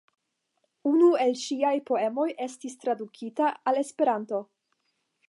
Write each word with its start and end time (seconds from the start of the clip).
Unu 0.91 1.09
el 1.25 1.33
ŝiaj 1.41 1.73
poemoj 1.91 2.27
estis 2.47 2.79
tradukita 2.85 3.53
al 3.73 3.81
Esperanto. 3.83 4.41